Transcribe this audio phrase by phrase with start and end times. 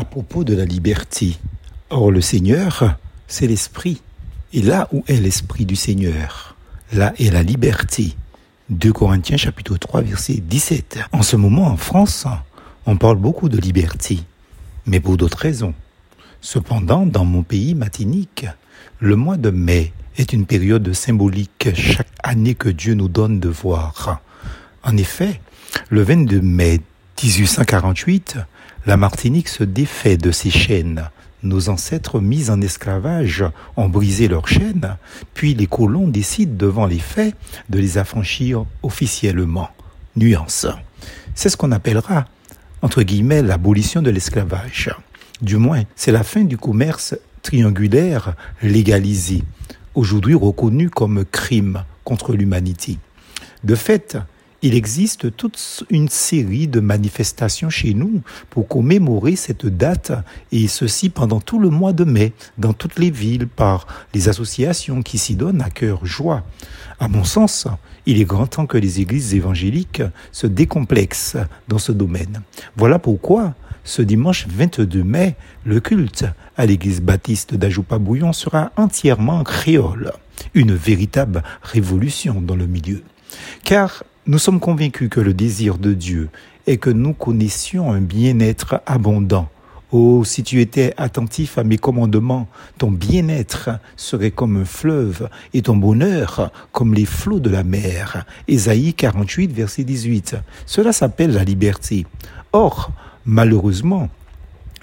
[0.00, 1.36] à propos de la liberté.
[1.90, 2.96] Or le Seigneur,
[3.28, 4.00] c'est l'Esprit.
[4.54, 6.56] Et là où est l'Esprit du Seigneur,
[6.94, 8.16] là est la liberté.
[8.70, 11.00] 2 Corinthiens chapitre 3 verset 17.
[11.12, 12.26] En ce moment en France,
[12.86, 14.20] on parle beaucoup de liberté,
[14.86, 15.74] mais pour d'autres raisons.
[16.40, 18.46] Cependant, dans mon pays matinique,
[19.00, 23.50] le mois de mai est une période symbolique chaque année que Dieu nous donne de
[23.50, 24.22] voir.
[24.82, 25.42] En effet,
[25.90, 26.80] le 22 mai
[27.22, 28.38] 1848,
[28.86, 31.08] la Martinique se défait de ses chaînes.
[31.42, 33.44] Nos ancêtres mis en esclavage
[33.76, 34.96] ont brisé leurs chaînes,
[35.34, 37.34] puis les colons décident devant les faits
[37.68, 39.70] de les affranchir officiellement.
[40.16, 40.66] Nuance.
[41.34, 42.26] C'est ce qu'on appellera,
[42.82, 44.90] entre guillemets, l'abolition de l'esclavage.
[45.40, 49.42] Du moins, c'est la fin du commerce triangulaire légalisé,
[49.94, 52.98] aujourd'hui reconnu comme crime contre l'humanité.
[53.64, 54.18] De fait,
[54.62, 60.12] il existe toute une série de manifestations chez nous pour commémorer cette date
[60.52, 65.02] et ceci pendant tout le mois de mai dans toutes les villes par les associations
[65.02, 66.44] qui s'y donnent à cœur joie.
[66.98, 67.66] À mon sens,
[68.06, 72.42] il est grand temps que les églises évangéliques se décomplexent dans ce domaine.
[72.76, 73.54] Voilà pourquoi
[73.84, 76.26] ce dimanche 22 mai, le culte
[76.56, 80.12] à l'église baptiste d'Ajoupa-Bouillon sera entièrement créole.
[80.54, 83.02] Une véritable révolution dans le milieu.
[83.64, 86.28] Car nous sommes convaincus que le désir de Dieu
[86.66, 89.48] est que nous connaissions un bien-être abondant.
[89.92, 92.46] Oh, si tu étais attentif à mes commandements,
[92.78, 98.24] ton bien-être serait comme un fleuve et ton bonheur comme les flots de la mer.
[98.46, 100.36] Ésaïe 48, verset 18.
[100.64, 102.06] Cela s'appelle la liberté.
[102.52, 102.92] Or,
[103.26, 104.08] malheureusement,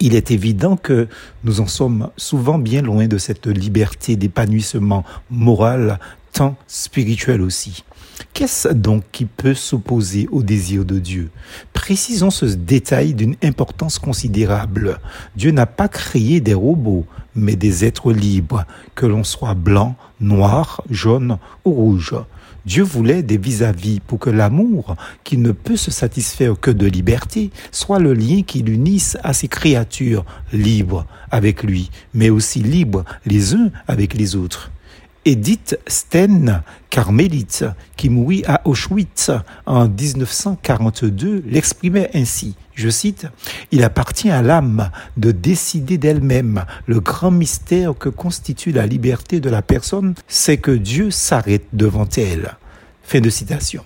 [0.00, 1.08] il est évident que
[1.44, 5.98] nous en sommes souvent bien loin de cette liberté d'épanouissement moral,
[6.32, 7.84] tant spirituel aussi.
[8.32, 11.30] Qu'est-ce donc qui peut s'opposer au désir de Dieu?
[11.72, 14.98] Précisons ce détail d'une importance considérable.
[15.36, 20.82] Dieu n'a pas créé des robots, mais des êtres libres, que l'on soit blanc, noir,
[20.90, 22.14] jaune ou rouge.
[22.66, 27.50] Dieu voulait des vis-à-vis pour que l'amour, qui ne peut se satisfaire que de liberté,
[27.72, 33.54] soit le lien qui l'unisse à ses créatures libres avec lui, mais aussi libres les
[33.54, 34.70] uns avec les autres.
[35.24, 37.66] Edith Sten, carmélite,
[37.96, 39.30] qui mourut à Auschwitz
[39.66, 43.26] en 1942, l'exprimait ainsi, je cite,
[43.70, 46.64] Il appartient à l'âme de décider d'elle-même.
[46.86, 52.08] Le grand mystère que constitue la liberté de la personne, c'est que Dieu s'arrête devant
[52.16, 52.56] elle.
[53.02, 53.84] Fin de citation.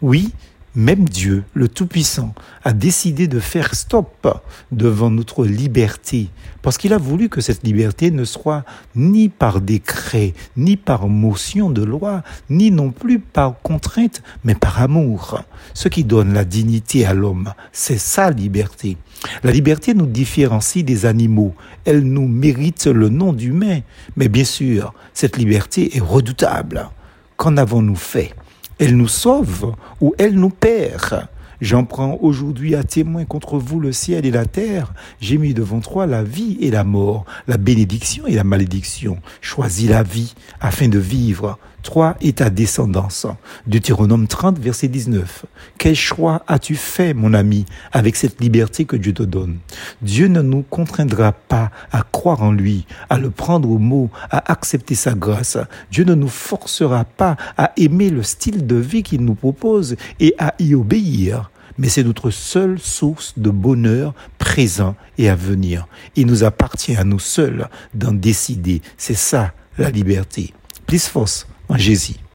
[0.00, 0.32] Oui,
[0.74, 6.28] même Dieu, le Tout-Puissant, a décidé de faire stop devant notre liberté,
[6.62, 8.64] parce qu'il a voulu que cette liberté ne soit
[8.94, 14.80] ni par décret, ni par motion de loi, ni non plus par contrainte, mais par
[14.80, 15.42] amour.
[15.74, 18.96] Ce qui donne la dignité à l'homme, c'est sa liberté.
[19.42, 21.54] La liberté nous différencie des animaux,
[21.84, 23.80] elle nous mérite le nom d'humain,
[24.16, 26.90] mais bien sûr, cette liberté est redoutable.
[27.36, 28.34] Qu'en avons-nous fait?
[28.80, 31.28] Elle nous sauve ou elle nous perd.
[31.60, 34.94] J'en prends aujourd'hui à témoin contre vous le ciel et la terre.
[35.20, 39.18] J'ai mis devant toi la vie et la mort, la bénédiction et la malédiction.
[39.42, 43.26] Choisis la vie afin de vivre, toi et ta descendance.
[43.66, 45.44] Deutéronome 30, verset 19.
[45.76, 49.58] Quel choix as-tu fait, mon ami, avec cette liberté que Dieu te donne?
[50.00, 54.50] Dieu ne nous contraindra pas à croire en lui, à le prendre au mot, à
[54.50, 55.58] accepter sa grâce.
[55.90, 60.34] Dieu ne nous forcera pas à aimer le style de vie qu'il nous propose et
[60.38, 65.86] à y obéir mais c'est notre seule source de bonheur présent et à venir.
[66.16, 68.82] Il nous appartient à nous seuls d'en décider.
[68.96, 70.52] C'est ça la liberté.
[70.86, 72.20] Plus force en Jésus.